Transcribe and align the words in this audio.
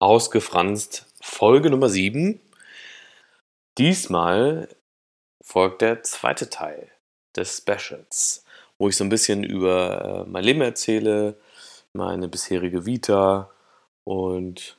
Ausgefranst, 0.00 1.06
Folge 1.20 1.70
Nummer 1.70 1.88
7. 1.88 2.40
Diesmal 3.78 4.68
folgt 5.40 5.82
der 5.82 6.04
zweite 6.04 6.48
Teil 6.50 6.88
des 7.34 7.56
Specials, 7.58 8.44
wo 8.78 8.88
ich 8.88 8.96
so 8.96 9.02
ein 9.02 9.08
bisschen 9.08 9.42
über 9.42 10.24
äh, 10.24 10.30
mein 10.30 10.44
Leben 10.44 10.60
erzähle, 10.60 11.40
meine 11.92 12.28
bisherige 12.28 12.86
Vita 12.86 13.50
und 14.04 14.78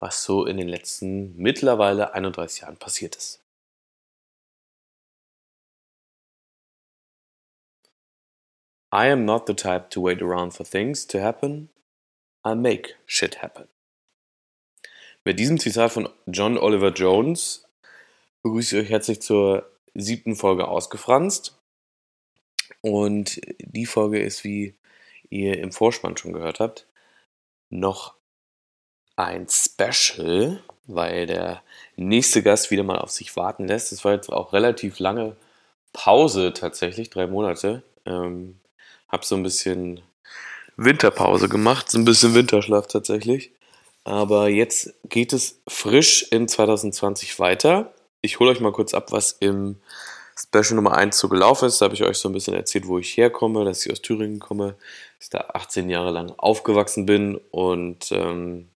was 0.00 0.24
so 0.24 0.44
in 0.44 0.56
den 0.56 0.68
letzten 0.68 1.36
mittlerweile 1.36 2.14
31 2.14 2.62
Jahren 2.62 2.78
passiert 2.78 3.14
ist. 3.14 3.44
I 8.92 9.06
am 9.12 9.24
not 9.24 9.46
the 9.46 9.54
type 9.54 9.88
to 9.90 10.02
wait 10.02 10.20
around 10.20 10.52
for 10.52 10.66
things 10.66 11.06
to 11.06 11.20
happen. 11.20 11.70
I 12.46 12.54
make 12.54 12.94
shit 13.06 13.42
happen. 13.42 13.68
Mit 15.24 15.38
diesem 15.38 15.58
Zitat 15.60 15.92
von 15.92 16.08
John 16.26 16.56
Oliver 16.56 16.92
Jones 16.92 17.68
begrüße 18.42 18.78
ich 18.78 18.84
euch 18.84 18.90
herzlich 18.90 19.20
zur 19.20 19.70
siebten 19.94 20.34
Folge 20.36 20.66
ausgefranst. 20.68 21.58
Und 22.80 23.40
die 23.58 23.86
Folge 23.86 24.22
ist, 24.22 24.44
wie 24.44 24.74
ihr 25.28 25.58
im 25.58 25.72
Vorspann 25.72 26.16
schon 26.16 26.32
gehört 26.32 26.60
habt, 26.60 26.86
noch 27.68 28.14
ein 29.16 29.46
Special, 29.48 30.62
weil 30.86 31.26
der 31.26 31.62
nächste 31.96 32.42
Gast 32.42 32.70
wieder 32.70 32.82
mal 32.82 32.98
auf 32.98 33.10
sich 33.10 33.36
warten 33.36 33.68
lässt. 33.68 33.92
Es 33.92 34.04
war 34.04 34.12
jetzt 34.12 34.30
auch 34.30 34.52
relativ 34.54 34.98
lange 34.98 35.36
Pause 35.92 36.52
tatsächlich, 36.54 37.10
drei 37.10 37.26
Monate. 37.26 37.82
Ähm, 38.06 38.58
hab 39.08 39.24
so 39.24 39.36
ein 39.36 39.42
bisschen 39.42 40.00
Winterpause 40.82 41.48
gemacht, 41.50 41.90
so 41.90 41.98
ein 41.98 42.06
bisschen 42.06 42.34
Winterschlaf 42.34 42.86
tatsächlich. 42.86 43.52
Aber 44.04 44.48
jetzt 44.48 44.94
geht 45.04 45.34
es 45.34 45.60
frisch 45.68 46.26
in 46.30 46.48
2020 46.48 47.38
weiter. 47.38 47.92
Ich 48.22 48.40
hole 48.40 48.50
euch 48.50 48.60
mal 48.60 48.72
kurz 48.72 48.94
ab, 48.94 49.12
was 49.12 49.32
im 49.32 49.76
Special 50.38 50.76
Nummer 50.76 50.96
1 50.96 51.18
so 51.18 51.28
gelaufen 51.28 51.66
ist. 51.66 51.80
Da 51.80 51.84
habe 51.84 51.94
ich 51.94 52.02
euch 52.02 52.16
so 52.16 52.30
ein 52.30 52.32
bisschen 52.32 52.54
erzählt, 52.54 52.86
wo 52.86 52.98
ich 52.98 53.14
herkomme, 53.18 53.64
dass 53.66 53.84
ich 53.84 53.92
aus 53.92 54.00
Thüringen 54.00 54.38
komme, 54.38 54.76
dass 55.18 55.26
ich 55.26 55.30
da 55.30 55.50
18 55.52 55.90
Jahre 55.90 56.12
lang 56.12 56.32
aufgewachsen 56.38 57.04
bin 57.04 57.38
und 57.50 58.10
ähm, 58.12 58.70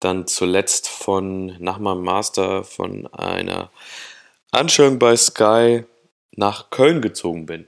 dann 0.00 0.26
zuletzt 0.26 0.88
von 0.88 1.56
nach 1.58 1.78
meinem 1.78 2.02
Master 2.02 2.64
von 2.64 3.06
einer 3.14 3.70
Anstellung 4.50 4.98
bei 4.98 5.16
Sky 5.16 5.84
nach 6.36 6.68
Köln 6.68 7.00
gezogen 7.00 7.46
bin. 7.46 7.66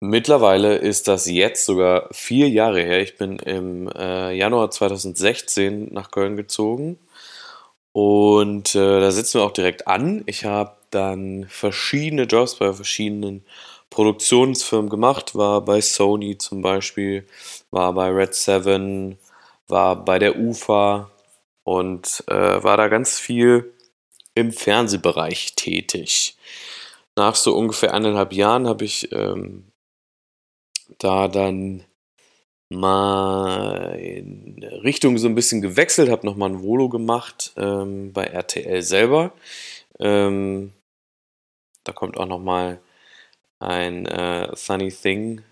Mittlerweile 0.00 0.76
ist 0.76 1.08
das 1.08 1.26
jetzt 1.26 1.64
sogar 1.64 2.08
vier 2.12 2.48
Jahre 2.48 2.82
her. 2.82 3.00
Ich 3.00 3.16
bin 3.16 3.38
im 3.40 3.90
äh, 3.90 4.32
Januar 4.32 4.70
2016 4.70 5.92
nach 5.92 6.12
Köln 6.12 6.36
gezogen 6.36 6.98
und 7.92 8.76
äh, 8.76 9.00
da 9.00 9.10
sitzen 9.10 9.40
wir 9.40 9.44
auch 9.44 9.52
direkt 9.52 9.88
an. 9.88 10.22
Ich 10.26 10.44
habe 10.44 10.76
dann 10.90 11.46
verschiedene 11.48 12.24
Jobs 12.24 12.54
bei 12.54 12.72
verschiedenen 12.72 13.44
Produktionsfirmen 13.90 14.88
gemacht, 14.88 15.34
war 15.34 15.62
bei 15.62 15.80
Sony 15.80 16.38
zum 16.38 16.62
Beispiel, 16.62 17.26
war 17.72 17.92
bei 17.92 18.08
Red 18.10 18.34
7, 18.34 19.18
war 19.66 20.04
bei 20.04 20.20
der 20.20 20.38
UFA 20.38 21.10
und 21.64 22.22
äh, 22.28 22.62
war 22.62 22.76
da 22.76 22.86
ganz 22.86 23.18
viel 23.18 23.74
im 24.34 24.52
Fernsehbereich 24.52 25.54
tätig. 25.56 26.36
Nach 27.16 27.34
so 27.34 27.56
ungefähr 27.56 27.94
eineinhalb 27.94 28.32
Jahren 28.32 28.68
habe 28.68 28.84
ich 28.84 29.10
ähm, 29.12 29.64
da 30.98 31.28
dann 31.28 31.84
mal 32.70 33.94
in 33.98 34.62
Richtung 34.82 35.18
so 35.18 35.28
ein 35.28 35.34
bisschen 35.34 35.62
gewechselt, 35.62 36.10
habe 36.10 36.26
nochmal 36.26 36.50
ein 36.50 36.62
Volo 36.62 36.88
gemacht 36.88 37.52
ähm, 37.56 38.12
bei 38.12 38.24
RTL 38.24 38.82
selber. 38.82 39.32
Ähm, 39.98 40.72
da 41.84 41.92
kommt 41.92 42.18
auch 42.18 42.26
nochmal 42.26 42.80
ein 43.60 44.06
äh, 44.06 44.54
Funny 44.54 44.90
Thing 44.90 45.42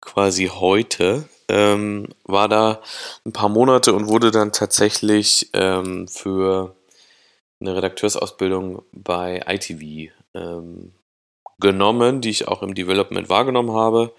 quasi 0.00 0.46
heute. 0.46 1.28
Ähm, 1.48 2.08
war 2.24 2.48
da 2.48 2.82
ein 3.24 3.32
paar 3.32 3.48
Monate 3.48 3.92
und 3.94 4.08
wurde 4.08 4.30
dann 4.30 4.52
tatsächlich 4.52 5.50
ähm, 5.54 6.06
für 6.08 6.76
eine 7.60 7.74
Redakteursausbildung 7.74 8.82
bei 8.92 9.42
ITV 9.46 10.12
ähm, 10.34 10.92
genommen, 11.60 12.20
die 12.20 12.30
ich 12.30 12.48
auch 12.48 12.62
im 12.62 12.74
Development 12.74 13.28
wahrgenommen 13.28 13.72
habe. 13.72 14.12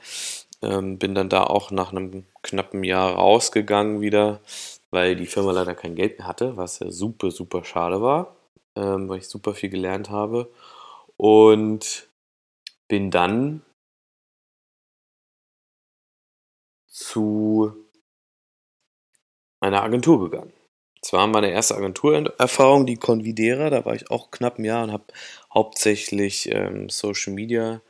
Ähm, 0.61 0.97
bin 0.99 1.15
dann 1.15 1.29
da 1.29 1.43
auch 1.43 1.71
nach 1.71 1.91
einem 1.91 2.25
knappen 2.41 2.83
Jahr 2.83 3.13
rausgegangen 3.15 4.01
wieder, 4.01 4.41
weil 4.91 5.15
die 5.15 5.25
Firma 5.27 5.51
leider 5.51 5.75
kein 5.75 5.95
Geld 5.95 6.19
mehr 6.19 6.27
hatte, 6.27 6.57
was 6.57 6.79
ja 6.79 6.91
super, 6.91 7.31
super 7.31 7.63
schade 7.63 8.01
war, 8.01 8.35
ähm, 8.75 9.07
weil 9.09 9.19
ich 9.19 9.29
super 9.29 9.53
viel 9.53 9.69
gelernt 9.69 10.09
habe. 10.09 10.51
Und 11.17 12.09
bin 12.87 13.11
dann 13.11 13.61
zu 16.87 17.73
einer 19.61 19.83
Agentur 19.83 20.29
gegangen. 20.29 20.53
Das 21.01 21.13
war 21.13 21.27
meine 21.27 21.51
erste 21.51 21.75
Agenturerfahrung, 21.75 22.85
die 22.85 22.97
Convidera. 22.97 23.69
Da 23.69 23.85
war 23.85 23.95
ich 23.95 24.11
auch 24.11 24.31
knapp 24.31 24.59
ein 24.59 24.65
Jahr 24.65 24.83
und 24.83 24.91
habe 24.91 25.05
hauptsächlich 25.53 26.51
ähm, 26.51 26.89
Social 26.89 27.33
Media 27.33 27.81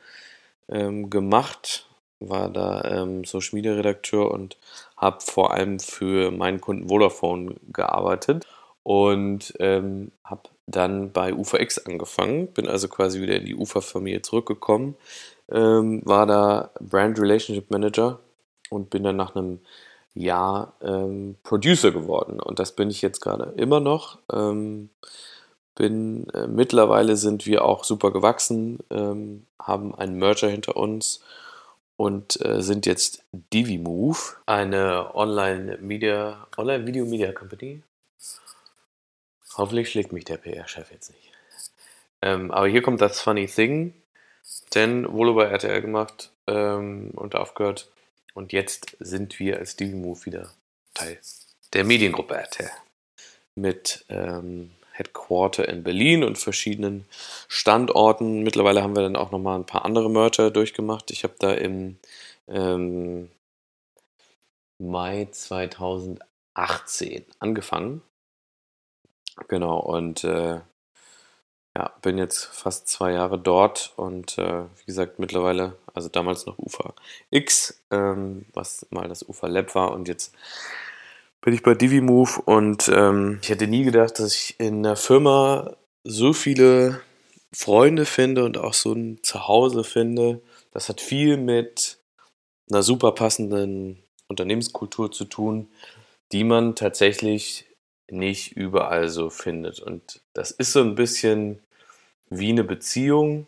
ähm, 0.70 1.10
gemacht, 1.10 1.88
war 2.20 2.50
da 2.50 2.84
ähm, 2.84 3.24
Social 3.26 3.56
Media 3.56 3.74
Redakteur 3.74 4.32
und 4.32 4.58
habe 4.98 5.22
vor 5.22 5.54
allem 5.54 5.80
für 5.80 6.32
meinen 6.32 6.62
Kunden 6.62 6.90
Vodafone 6.90 7.56
gearbeitet 7.72 8.46
und 8.84 9.54
ähm, 9.60 10.12
habe 10.24 10.50
dann 10.68 11.12
bei 11.12 11.34
UVX 11.34 11.86
angefangen, 11.86 12.48
bin 12.48 12.68
also 12.68 12.88
quasi 12.88 13.22
wieder 13.22 13.36
in 13.36 13.46
die 13.46 13.56
UFA-Familie 13.56 14.22
zurückgekommen, 14.22 14.96
ähm, 15.52 16.02
war 16.06 16.26
da 16.26 16.72
Brand 16.80 17.20
Relationship 17.20 17.72
Manager 17.72 18.20
und 18.70 18.90
bin 18.90 19.04
dann 19.04 19.16
nach 19.16 19.36
einem 19.36 19.60
Jahr 20.20 20.74
ähm, 20.82 21.36
Producer 21.44 21.92
geworden. 21.92 22.40
Und 22.40 22.60
das 22.60 22.74
bin 22.76 22.90
ich 22.90 23.02
jetzt 23.02 23.22
gerade 23.22 23.54
immer 23.58 23.80
noch. 23.80 24.20
Ähm, 24.32 24.90
bin 25.76 26.28
äh, 26.32 26.48
mittlerweile 26.48 27.16
sind 27.16 27.46
wir 27.46 27.64
auch 27.64 27.86
super 27.86 28.12
gewachsen, 28.12 28.80
ähm, 28.90 29.46
haben 29.62 29.96
einen 29.96 30.18
Merger 30.18 30.50
hinter 30.50 30.76
uns 30.76 31.22
und 31.96 32.44
äh, 32.46 32.62
sind 32.62 32.86
jetzt 32.86 33.24
DiviMove, 33.32 34.38
eine 34.46 35.16
Online-Media, 35.16 36.48
Online-Video-Media-Company. 36.58 37.82
Hoffentlich 39.58 39.90
schlägt 39.90 40.12
mich 40.12 40.26
der 40.26 40.38
PR-Chef 40.38 40.92
jetzt 40.92 41.12
nicht. 41.12 41.32
Ähm, 42.22 42.52
aber 42.52 42.68
hier 42.68 42.82
kommt 42.82 43.00
das 43.00 43.22
Funny 43.22 43.48
Thing, 43.48 43.94
denn 44.76 45.12
Volo 45.12 45.34
bei 45.34 45.46
RTL 45.46 45.82
gemacht 45.82 46.32
ähm, 46.48 47.12
und 47.16 47.36
aufgehört. 47.36 47.90
Und 48.34 48.54
jetzt 48.54 48.98
sind 49.00 49.40
wir 49.40 49.58
als 49.58 49.76
DiviMove 49.76 50.26
wieder 50.26 50.54
Teil 50.94 51.20
der 51.74 51.84
Mediengruppe 51.84 52.36
RTL. 52.36 52.72
Mit 53.56 54.06
ähm, 54.10 54.72
Headquarter 54.92 55.68
in 55.68 55.84
Berlin 55.84 56.24
und 56.24 56.38
verschiedenen 56.38 57.06
Standorten. 57.48 58.44
Mittlerweile 58.44 58.84
haben 58.84 58.96
wir 58.96 59.04
dann 59.04 59.16
auch 59.16 59.32
nochmal 59.32 59.58
ein 59.58 59.66
paar 59.66 59.86
andere 59.86 60.10
Merger 60.10 60.52
durchgemacht. 60.52 61.12
Ich 61.12 61.24
habe 61.24 61.36
da 61.40 61.54
im 61.54 61.98
ähm, 62.48 63.30
Mai 64.78 65.28
2018 65.32 67.26
angefangen. 67.40 68.02
Genau, 69.48 69.80
und 69.80 70.24
äh, 70.26 70.60
ja, 71.76 71.94
bin 72.02 72.18
jetzt 72.18 72.46
fast 72.46 72.88
zwei 72.88 73.14
Jahre 73.14 73.38
dort 73.38 73.94
und 73.96 74.38
äh, 74.38 74.64
wie 74.64 74.86
gesagt, 74.86 75.20
mittlerweile, 75.20 75.78
also 75.94 76.10
damals 76.10 76.46
noch 76.46 76.58
UFA 76.58 76.94
X, 77.30 77.82
ähm, 77.92 78.46
was 78.54 78.88
mal 78.90 79.08
das 79.08 79.28
UFA 79.28 79.48
Lab 79.48 79.76
war 79.76 79.92
und 79.92 80.08
jetzt 80.08 80.34
bin 81.42 81.54
ich 81.54 81.64
bei 81.64 81.74
DiviMove 81.74 82.40
und 82.40 82.90
ähm, 82.90 83.40
ich 83.42 83.50
hätte 83.50 83.68
nie 83.68 83.84
gedacht, 83.84 84.20
dass 84.20 84.34
ich 84.34 84.60
in 84.60 84.86
einer 84.86 84.96
Firma 84.96 85.76
so 86.04 86.34
viele 86.34 87.02
Freunde 87.54 88.06
finde 88.06 88.44
und 88.44 88.58
auch 88.58 88.74
so 88.74 88.94
ein 88.94 89.20
Zuhause 89.24 89.84
finde. 89.84 90.42
Das 90.72 90.90
hat 90.90 91.02
viel 91.02 91.38
mit 91.38 91.98
einer 92.70 92.84
super 92.84 93.14
passenden 93.14 94.04
Unternehmenskultur 94.28 95.12
zu 95.12 95.26
tun, 95.26 95.70
die 96.32 96.44
man 96.44 96.76
tatsächlich 96.76 97.66
nicht 98.12 98.56
überall 98.56 99.10
so 99.10 99.30
findet. 99.30 99.80
Und 99.80 100.22
das 100.34 100.52
ist 100.52 100.74
so 100.74 100.82
ein 100.82 100.96
bisschen 100.96 101.62
wie 102.30 102.50
eine 102.50 102.64
Beziehung. 102.64 103.48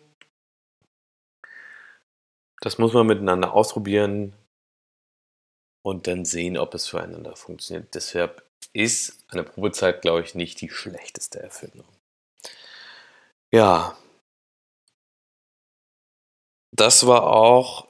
Das 2.62 2.78
muss 2.78 2.94
man 2.94 3.08
miteinander 3.08 3.54
ausprobieren 3.54 4.34
und 5.84 6.08
dann 6.08 6.26
sehen, 6.26 6.58
ob 6.58 6.74
es 6.74 6.88
füreinander 6.88 7.36
funktioniert. 7.36 7.94
Deshalb 7.96 8.44
ist 8.74 9.26
eine 9.30 9.44
Probezeit, 9.44 10.02
glaube 10.02 10.22
ich, 10.22 10.36
nicht 10.36 10.62
die 10.62 10.70
schlechteste 10.70 11.40
Erfindung. 11.42 11.88
Ja, 13.52 13.98
das 16.72 17.06
war 17.06 17.24
auch 17.24 17.88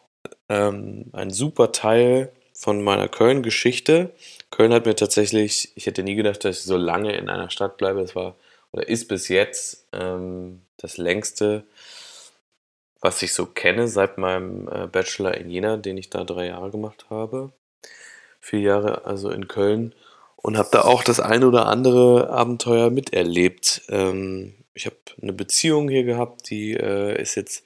ähm, 0.49 1.09
ein 1.13 1.29
super 1.29 1.71
Teil 1.71 2.33
von 2.61 2.83
meiner 2.83 3.07
Köln-Geschichte. 3.07 4.11
Köln 4.51 4.71
hat 4.71 4.85
mir 4.85 4.95
tatsächlich, 4.95 5.71
ich 5.73 5.87
hätte 5.87 6.03
nie 6.03 6.13
gedacht, 6.13 6.45
dass 6.45 6.59
ich 6.59 6.63
so 6.63 6.77
lange 6.77 7.17
in 7.17 7.27
einer 7.27 7.49
Stadt 7.49 7.77
bleibe. 7.77 8.01
Es 8.01 8.15
war 8.15 8.35
oder 8.71 8.87
ist 8.87 9.07
bis 9.07 9.29
jetzt 9.29 9.87
ähm, 9.93 10.61
das 10.77 10.97
längste, 10.97 11.63
was 13.01 13.23
ich 13.23 13.33
so 13.33 13.47
kenne 13.47 13.87
seit 13.87 14.19
meinem 14.19 14.67
äh, 14.67 14.85
Bachelor 14.85 15.33
in 15.33 15.49
Jena, 15.49 15.77
den 15.77 15.97
ich 15.97 16.11
da 16.11 16.23
drei 16.23 16.47
Jahre 16.47 16.69
gemacht 16.69 17.07
habe. 17.09 17.51
Vier 18.39 18.59
Jahre 18.59 19.05
also 19.05 19.31
in 19.31 19.47
Köln 19.47 19.95
und 20.35 20.55
habe 20.55 20.69
da 20.71 20.83
auch 20.83 21.03
das 21.03 21.19
eine 21.19 21.47
oder 21.47 21.65
andere 21.65 22.29
Abenteuer 22.29 22.91
miterlebt. 22.91 23.81
Ähm, 23.89 24.53
ich 24.75 24.85
habe 24.85 24.97
eine 25.19 25.33
Beziehung 25.33 25.89
hier 25.89 26.03
gehabt, 26.03 26.47
die 26.51 26.73
äh, 26.73 27.19
ist 27.19 27.33
jetzt 27.33 27.63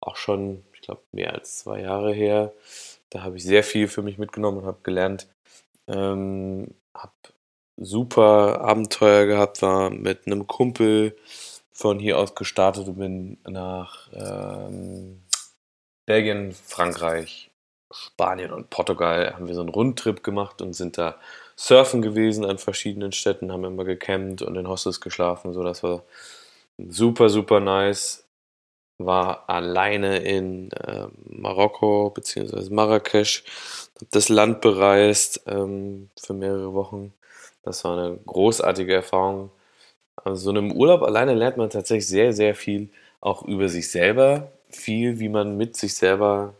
auch 0.00 0.16
schon, 0.16 0.64
ich 0.72 0.80
glaube, 0.80 1.02
mehr 1.12 1.34
als 1.34 1.58
zwei 1.58 1.82
Jahre 1.82 2.14
her. 2.14 2.54
Da 3.10 3.22
habe 3.22 3.36
ich 3.36 3.42
sehr 3.44 3.64
viel 3.64 3.88
für 3.88 4.02
mich 4.02 4.18
mitgenommen 4.18 4.58
und 4.58 4.66
habe 4.66 4.80
gelernt. 4.82 5.28
Ähm, 5.88 6.74
habe 6.94 7.12
super 7.76 8.60
Abenteuer 8.60 9.26
gehabt, 9.26 9.62
war 9.62 9.90
mit 9.90 10.26
einem 10.26 10.46
Kumpel 10.46 11.16
von 11.72 11.98
hier 11.98 12.18
aus 12.18 12.34
gestartet 12.34 12.88
und 12.88 12.98
bin 12.98 13.38
nach 13.44 14.08
ähm, 14.12 15.22
Belgien, 16.06 16.52
Frankreich, 16.52 17.50
Spanien 17.92 18.52
und 18.52 18.70
Portugal 18.70 19.34
haben 19.34 19.48
wir 19.48 19.54
so 19.54 19.60
einen 19.60 19.70
Rundtrip 19.70 20.22
gemacht 20.22 20.62
und 20.62 20.74
sind 20.74 20.98
da 20.98 21.18
surfen 21.56 22.02
gewesen 22.02 22.44
an 22.44 22.58
verschiedenen 22.58 23.12
Städten, 23.12 23.50
haben 23.52 23.64
immer 23.64 23.84
gecampt 23.84 24.42
und 24.42 24.56
in 24.56 24.68
Hostels 24.68 25.00
geschlafen. 25.00 25.52
So, 25.52 25.62
das 25.62 25.82
war 25.82 26.04
super, 26.78 27.28
super 27.28 27.60
nice. 27.60 28.19
War 29.06 29.48
alleine 29.48 30.18
in 30.18 30.70
äh, 30.72 31.06
Marokko 31.24 32.10
bzw. 32.10 32.68
Marrakesch, 32.70 33.44
habe 33.96 34.06
das 34.10 34.28
Land 34.28 34.60
bereist 34.60 35.42
ähm, 35.46 36.10
für 36.20 36.34
mehrere 36.34 36.74
Wochen. 36.74 37.12
Das 37.62 37.84
war 37.84 37.98
eine 37.98 38.18
großartige 38.26 38.94
Erfahrung. 38.94 39.50
Also 40.16 40.42
so 40.44 40.50
einem 40.50 40.72
Urlaub 40.72 41.02
alleine 41.02 41.34
lernt 41.34 41.56
man 41.56 41.70
tatsächlich 41.70 42.08
sehr, 42.08 42.32
sehr 42.32 42.54
viel 42.54 42.90
auch 43.20 43.42
über 43.44 43.68
sich 43.68 43.90
selber, 43.90 44.52
viel, 44.68 45.18
wie 45.18 45.28
man 45.28 45.56
mit 45.56 45.76
sich 45.76 45.94
selber 45.94 46.54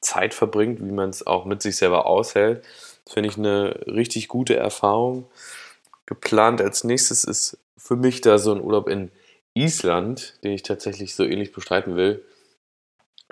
Zeit 0.00 0.34
verbringt, 0.34 0.80
wie 0.80 0.92
man 0.92 1.10
es 1.10 1.26
auch 1.26 1.44
mit 1.44 1.62
sich 1.62 1.76
selber 1.76 2.06
aushält. 2.06 2.64
Das 3.04 3.14
finde 3.14 3.28
ich 3.28 3.38
eine 3.38 3.80
richtig 3.86 4.28
gute 4.28 4.56
Erfahrung. 4.56 5.26
Geplant 6.06 6.60
als 6.60 6.84
nächstes 6.84 7.24
ist 7.24 7.58
für 7.76 7.96
mich 7.96 8.20
da 8.20 8.38
so 8.38 8.52
ein 8.52 8.60
Urlaub 8.60 8.88
in 8.88 9.10
Island, 9.54 10.42
den 10.44 10.52
ich 10.52 10.62
tatsächlich 10.62 11.14
so 11.14 11.24
ähnlich 11.24 11.52
bestreiten 11.52 11.96
will. 11.96 12.24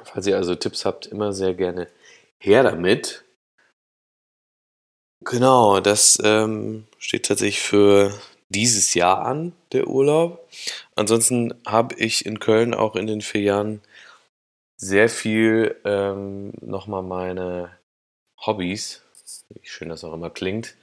Falls 0.02 0.26
ihr 0.26 0.36
also 0.36 0.54
Tipps 0.54 0.84
habt, 0.84 1.06
immer 1.06 1.32
sehr 1.32 1.54
gerne 1.54 1.88
her 2.38 2.62
damit. 2.62 3.24
Genau, 5.24 5.80
das 5.80 6.18
ähm, 6.22 6.86
steht 6.98 7.26
tatsächlich 7.26 7.60
für 7.60 8.12
dieses 8.48 8.94
Jahr 8.94 9.24
an, 9.24 9.52
der 9.72 9.86
Urlaub. 9.86 10.48
Ansonsten 10.96 11.54
habe 11.66 11.94
ich 11.96 12.26
in 12.26 12.40
Köln 12.40 12.74
auch 12.74 12.96
in 12.96 13.06
den 13.06 13.20
vier 13.20 13.42
Jahren 13.42 13.80
sehr 14.76 15.08
viel 15.08 15.76
ähm, 15.84 16.52
nochmal 16.60 17.02
meine 17.02 17.76
Hobbys, 18.44 19.02
wie 19.50 19.66
schön 19.66 19.88
das 19.88 20.02
auch 20.02 20.12
immer 20.12 20.30
klingt, 20.30 20.74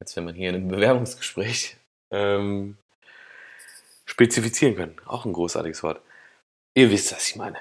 als 0.00 0.16
wenn 0.16 0.24
man 0.24 0.34
hier 0.34 0.48
in 0.48 0.56
einem 0.56 0.68
Bewerbungsgespräch 0.68 1.76
ähm, 2.10 2.76
spezifizieren 4.10 4.76
können. 4.76 4.96
Auch 5.06 5.24
ein 5.24 5.32
großartiges 5.32 5.82
Wort. 5.82 6.00
Ihr 6.74 6.90
wisst, 6.90 7.12
was 7.12 7.28
ich 7.28 7.36
meine 7.36 7.58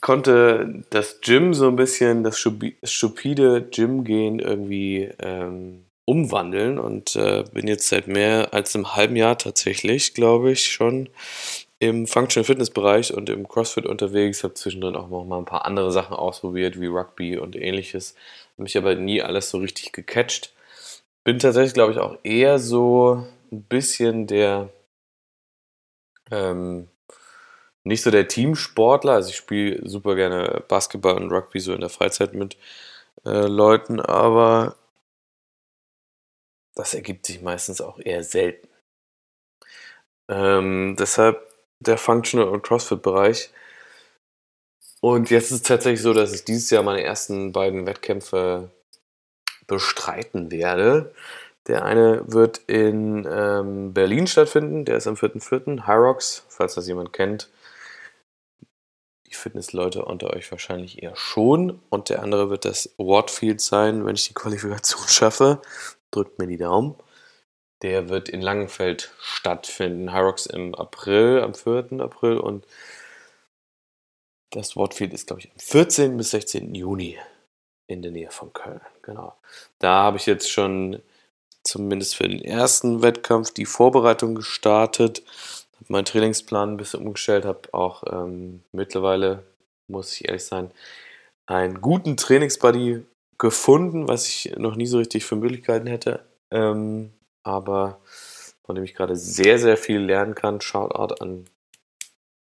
konnte 0.00 0.84
das 0.90 1.20
Gym 1.20 1.54
so 1.54 1.68
ein 1.68 1.76
bisschen, 1.76 2.24
das 2.24 2.38
stupide 2.38 3.62
Gym-Gehen 3.70 4.38
irgendwie 4.38 5.10
ähm, 5.18 5.84
umwandeln 6.04 6.78
und 6.78 7.16
äh, 7.16 7.44
bin 7.52 7.68
jetzt 7.68 7.88
seit 7.88 8.08
mehr 8.08 8.52
als 8.52 8.74
einem 8.74 8.96
halben 8.96 9.16
Jahr 9.16 9.38
tatsächlich, 9.38 10.14
glaube 10.14 10.52
ich, 10.52 10.66
schon 10.66 11.08
im 11.78 12.06
Functional 12.06 12.44
Fitness 12.44 12.70
Bereich 12.70 13.14
und 13.14 13.30
im 13.30 13.48
CrossFit 13.48 13.86
unterwegs, 13.86 14.42
habe 14.42 14.54
zwischendrin 14.54 14.96
auch 14.96 15.08
noch 15.08 15.24
mal 15.24 15.38
ein 15.38 15.44
paar 15.44 15.64
andere 15.64 15.92
Sachen 15.92 16.14
ausprobiert, 16.14 16.80
wie 16.80 16.86
Rugby 16.86 17.38
und 17.38 17.56
ähnliches, 17.56 18.14
mich 18.56 18.76
aber 18.76 18.94
nie 18.94 19.22
alles 19.22 19.50
so 19.50 19.58
richtig 19.58 19.92
gecatcht. 19.92 20.52
Bin 21.24 21.38
tatsächlich, 21.38 21.74
glaube 21.74 21.92
ich, 21.92 21.98
auch 21.98 22.18
eher 22.22 22.58
so 22.58 23.26
ein 23.52 23.62
bisschen 23.62 24.26
der 24.26 24.70
ähm, 26.30 26.88
nicht 27.84 28.02
so 28.02 28.10
der 28.10 28.28
Teamsportler. 28.28 29.12
Also 29.14 29.30
ich 29.30 29.36
spiele 29.36 29.88
super 29.88 30.14
gerne 30.14 30.62
Basketball 30.68 31.16
und 31.16 31.32
Rugby 31.32 31.60
so 31.60 31.72
in 31.74 31.80
der 31.80 31.90
Freizeit 31.90 32.34
mit 32.34 32.56
äh, 33.24 33.46
Leuten, 33.46 34.00
aber 34.00 34.76
das 36.74 36.94
ergibt 36.94 37.26
sich 37.26 37.42
meistens 37.42 37.80
auch 37.80 37.98
eher 37.98 38.24
selten. 38.24 38.68
Ähm, 40.28 40.96
deshalb 40.98 41.52
der 41.80 41.98
Functional- 41.98 42.48
und 42.48 42.62
CrossFit-Bereich. 42.62 43.50
Und 45.00 45.30
jetzt 45.30 45.46
ist 45.46 45.52
es 45.52 45.62
tatsächlich 45.62 46.02
so, 46.02 46.12
dass 46.12 46.32
ich 46.32 46.44
dieses 46.44 46.70
Jahr 46.70 46.82
meine 46.82 47.02
ersten 47.02 47.52
beiden 47.52 47.86
Wettkämpfe 47.86 48.70
bestreiten 49.66 50.50
werde. 50.50 51.14
Der 51.70 51.84
eine 51.84 52.22
wird 52.26 52.58
in 52.66 53.26
ähm, 53.30 53.94
Berlin 53.94 54.26
stattfinden, 54.26 54.84
der 54.84 54.96
ist 54.96 55.06
am 55.06 55.14
4.4. 55.14 55.86
Hyrox, 55.86 56.44
falls 56.48 56.74
das 56.74 56.86
jemand 56.86 57.12
kennt 57.12 57.48
die 59.30 59.36
Fitnessleute 59.36 60.04
unter 60.04 60.34
euch 60.34 60.50
wahrscheinlich 60.50 61.02
eher 61.02 61.14
schon. 61.16 61.80
Und 61.88 62.08
der 62.08 62.22
andere 62.22 62.50
wird 62.50 62.64
das 62.64 62.92
Wardfield 62.98 63.60
sein, 63.60 64.04
wenn 64.04 64.16
ich 64.16 64.26
die 64.26 64.34
Qualifikation 64.34 65.06
schaffe. 65.08 65.62
Drückt 66.10 66.38
mir 66.38 66.46
die 66.46 66.56
Daumen. 66.56 66.96
Der 67.82 68.08
wird 68.08 68.28
in 68.28 68.42
Langenfeld 68.42 69.12
stattfinden. 69.20 70.12
Hyrox 70.12 70.46
im 70.46 70.74
April, 70.74 71.40
am 71.42 71.54
4. 71.54 72.00
April. 72.00 72.38
Und 72.38 72.66
das 74.50 74.76
Wardfield 74.76 75.14
ist, 75.14 75.28
glaube 75.28 75.40
ich, 75.40 75.50
am 75.50 75.58
14. 75.58 76.16
bis 76.16 76.30
16. 76.30 76.74
Juni 76.74 77.16
in 77.86 78.02
der 78.02 78.10
Nähe 78.10 78.30
von 78.30 78.52
Köln. 78.52 78.80
Genau. 79.02 79.34
Da 79.78 80.02
habe 80.02 80.16
ich 80.16 80.26
jetzt 80.26 80.50
schon 80.50 81.00
zumindest 81.64 82.16
für 82.16 82.28
den 82.28 82.42
ersten 82.42 83.02
Wettkampf 83.02 83.52
die 83.52 83.66
Vorbereitung 83.66 84.34
gestartet 84.34 85.22
habe 85.80 85.92
meinen 85.92 86.04
Trainingsplan 86.04 86.72
ein 86.72 86.76
bisschen 86.76 87.00
umgestellt, 87.00 87.44
habe 87.44 87.72
auch 87.72 88.04
ähm, 88.10 88.62
mittlerweile, 88.72 89.42
muss 89.88 90.12
ich 90.12 90.28
ehrlich 90.28 90.44
sein, 90.44 90.70
einen 91.46 91.80
guten 91.80 92.16
Trainingsbuddy 92.16 93.04
gefunden, 93.38 94.06
was 94.06 94.28
ich 94.28 94.54
noch 94.56 94.76
nie 94.76 94.86
so 94.86 94.98
richtig 94.98 95.24
für 95.24 95.36
Möglichkeiten 95.36 95.86
hätte. 95.86 96.24
Ähm, 96.50 97.12
aber 97.42 98.00
von 98.64 98.74
dem 98.74 98.84
ich 98.84 98.94
gerade 98.94 99.16
sehr, 99.16 99.58
sehr 99.58 99.76
viel 99.76 100.00
lernen 100.00 100.34
kann. 100.34 100.60
Shoutout 100.60 101.14
an 101.20 101.46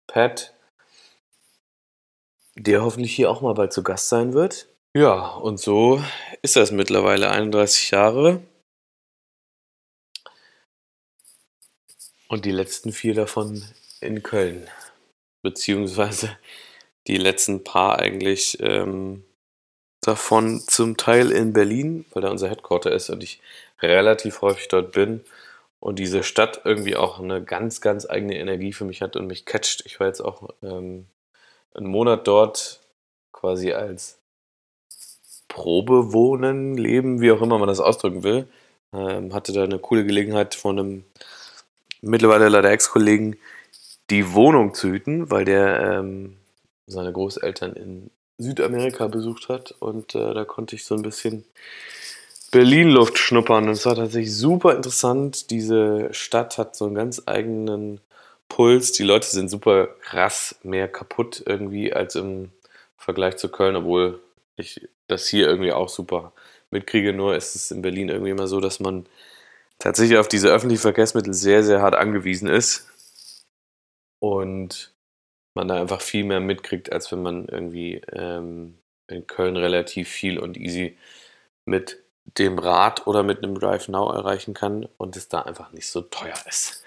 Pat, 0.09 0.53
der 2.57 2.83
hoffentlich 2.83 3.15
hier 3.15 3.31
auch 3.31 3.41
mal 3.41 3.55
bald 3.55 3.73
zu 3.73 3.83
Gast 3.83 4.09
sein 4.09 4.33
wird. 4.35 4.67
Ja, 4.95 5.29
und 5.29 5.61
so 5.61 6.03
ist 6.43 6.57
das 6.57 6.73
mittlerweile 6.73 7.31
31 7.31 7.93
Jahre. 7.93 8.43
Und 12.31 12.45
die 12.45 12.53
letzten 12.53 12.93
vier 12.93 13.15
davon 13.15 13.65
in 14.01 14.23
Köln. 14.23 14.69
Beziehungsweise 15.43 16.31
die 17.09 17.17
letzten 17.17 17.65
paar 17.65 17.99
eigentlich 17.99 18.57
ähm, 18.61 19.25
davon 20.01 20.61
zum 20.61 20.97
Teil 20.97 21.33
in 21.33 21.53
Berlin, 21.53 22.05
weil 22.13 22.23
da 22.23 22.31
unser 22.31 22.49
Headquarter 22.49 22.93
ist 22.93 23.11
und 23.11 23.25
ich 23.25 23.41
relativ 23.83 24.43
häufig 24.43 24.69
dort 24.69 24.93
bin 24.93 25.25
und 25.81 25.99
diese 25.99 26.23
Stadt 26.23 26.61
irgendwie 26.65 26.95
auch 26.95 27.19
eine 27.19 27.43
ganz, 27.43 27.81
ganz 27.81 28.09
eigene 28.09 28.39
Energie 28.39 28.73
für 28.73 28.85
mich 28.85 29.03
hat 29.03 29.17
und 29.17 29.27
mich 29.27 29.45
catcht. 29.45 29.83
Ich 29.85 29.99
war 29.99 30.07
jetzt 30.07 30.21
auch 30.21 30.51
ähm, 30.63 31.07
einen 31.75 31.89
Monat 31.89 32.29
dort 32.29 32.79
quasi 33.33 33.73
als 33.73 34.21
Probewohnen, 35.49 36.77
Leben, 36.77 37.21
wie 37.21 37.33
auch 37.33 37.43
immer 37.43 37.59
man 37.59 37.67
das 37.67 37.81
ausdrücken 37.81 38.23
will. 38.23 38.47
Ähm, 38.93 39.35
hatte 39.35 39.53
da 39.53 39.65
eine 39.65 39.81
coole 39.81 40.05
Gelegenheit 40.05 40.55
von 40.55 40.79
einem 40.79 41.05
mittlerweile 42.03 42.49
leider 42.49 42.71
Ex-Kollegen 42.71 43.37
die 44.11 44.33
Wohnung 44.33 44.75
zu 44.75 44.89
hüten, 44.89 45.31
weil 45.31 45.45
der 45.45 45.81
ähm, 45.81 46.37
seine 46.87 47.13
Großeltern 47.13 47.75
in 47.75 48.11
Südamerika 48.39 49.07
besucht 49.07 49.49
hat 49.49 49.75
und 49.79 50.15
äh, 50.15 50.35
da 50.35 50.45
konnte 50.45 50.75
ich 50.75 50.85
so 50.85 50.95
ein 50.95 51.03
bisschen 51.03 51.45
Berlin-Luft 52.51 53.19
schnuppern 53.19 53.67
und 53.67 53.73
es 53.73 53.87
war 53.87 53.95
tatsächlich 53.95 54.35
super 54.35 54.75
interessant. 54.75 55.51
Diese 55.51 56.09
Stadt 56.13 56.59
hat 56.59 56.75
so 56.75 56.87
einen 56.87 56.97
ganz 56.97 57.23
eigenen 57.27 58.01
Puls. 58.49 58.91
Die 58.93 59.05
Leute 59.05 59.29
sind 59.29 59.49
super 59.49 59.89
krass 60.03 60.57
mehr 60.65 60.89
kaputt 60.89 61.43
irgendwie 61.47 61.93
als 61.93 62.17
im 62.17 62.51
Vergleich 62.97 63.37
zu 63.37 63.49
Köln, 63.51 63.77
obwohl 63.77 64.21
ich 64.57 64.89
das 65.07 65.29
hier 65.29 65.47
irgendwie 65.47 65.73
auch 65.73 65.89
super 65.89 66.33
mitkriege. 66.71 67.13
Nur 67.13 67.37
ist 67.37 67.55
es 67.55 67.71
in 67.71 67.83
Berlin 67.83 68.09
irgendwie 68.09 68.33
immer 68.33 68.49
so, 68.49 68.61
dass 68.61 68.81
man 68.81 69.07
tatsächlich 69.81 70.19
auf 70.19 70.29
diese 70.29 70.49
öffentlichen 70.51 70.83
Verkehrsmittel 70.83 71.35
sehr, 71.35 71.65
sehr 71.65 71.83
hart 71.83 71.97
angewiesen 71.97 72.49
ist 72.49 72.89
und 74.21 74.95
man 75.55 75.67
da 75.67 75.81
einfach 75.81 76.01
viel 76.01 76.23
mehr 76.25 76.39
mitkriegt, 76.39 76.93
als 76.93 77.11
wenn 77.11 77.23
man 77.23 77.49
irgendwie 77.49 78.01
ähm, 78.13 78.79
in 79.09 79.27
Köln 79.27 79.57
relativ 79.57 80.09
viel 80.09 80.39
und 80.39 80.57
easy 80.57 80.97
mit 81.65 81.99
dem 82.39 82.59
Rad 82.59 83.09
oder 83.09 83.25
mit 83.25 83.39
einem 83.39 83.59
Drive 83.59 83.89
Now 83.89 84.13
erreichen 84.13 84.55
kann 84.55 84.87
und 84.99 85.17
es 85.17 85.29
da 85.29 85.41
einfach 85.43 85.73
nicht 85.73 85.89
so 85.89 86.03
teuer 86.03 86.39
ist. 86.47 86.85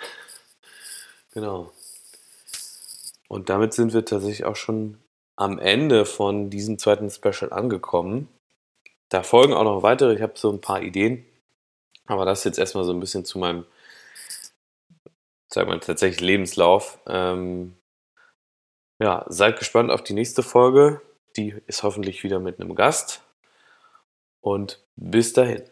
Genau. 1.33 1.73
Und 3.27 3.49
damit 3.49 3.73
sind 3.73 3.93
wir 3.93 4.05
tatsächlich 4.05 4.45
auch 4.45 4.55
schon 4.55 4.99
am 5.35 5.57
Ende 5.57 6.05
von 6.05 6.49
diesem 6.49 6.77
zweiten 6.77 7.09
Special 7.09 7.51
angekommen. 7.51 8.29
Da 9.09 9.23
folgen 9.23 9.53
auch 9.53 9.63
noch 9.63 9.83
weitere. 9.83 10.13
Ich 10.13 10.21
habe 10.21 10.33
so 10.35 10.51
ein 10.51 10.61
paar 10.61 10.81
Ideen. 10.81 11.25
Aber 12.05 12.25
das 12.25 12.43
jetzt 12.43 12.59
erstmal 12.59 12.83
so 12.83 12.93
ein 12.93 12.99
bisschen 12.99 13.25
zu 13.25 13.39
meinem, 13.39 13.65
sag 15.47 15.67
mal, 15.67 15.79
tatsächlich 15.79 16.21
Lebenslauf. 16.21 16.99
Ähm, 17.07 17.75
ja, 18.99 19.25
seid 19.27 19.59
gespannt 19.59 19.91
auf 19.91 20.03
die 20.03 20.13
nächste 20.13 20.43
Folge. 20.43 21.01
Die 21.37 21.55
ist 21.67 21.83
hoffentlich 21.83 22.23
wieder 22.23 22.39
mit 22.39 22.59
einem 22.59 22.75
Gast. 22.75 23.21
Und 24.41 24.83
bis 24.95 25.33
dahin. 25.33 25.63